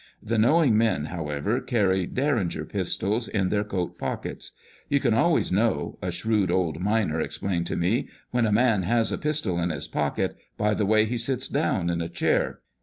The 0.23 0.39
knowing 0.39 0.75
men, 0.75 1.05
however, 1.13 1.61
carry" 1.61 2.07
Derringer" 2.21 2.65
pistols 2.65 3.27
in 3.27 3.49
their 3.49 3.63
coat 3.63 3.99
pockets." 3.99 4.51
You 4.89 4.99
can 4.99 5.13
always 5.13 5.51
know," 5.51 5.99
a 6.01 6.09
shrewd 6.09 6.49
old 6.49 6.79
miner 6.79 7.21
explained 7.21 7.67
to 7.67 7.75
me," 7.75 8.09
when 8.31 8.47
a 8.47 8.51
man 8.51 8.81
has 8.81 9.11
a 9.11 9.19
pistol 9.19 9.59
in 9.59 9.69
his 9.69 9.87
pocket, 9.87 10.35
by 10.57 10.73
the 10.73 10.87
way 10.87 11.05
he 11.05 11.19
sits 11.19 11.47
down 11.47 11.91
in 11.91 12.01
a 12.01 12.09
chair. 12.09 12.61